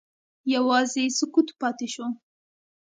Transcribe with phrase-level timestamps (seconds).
[0.53, 2.07] یوازې سکوت پاتې شو.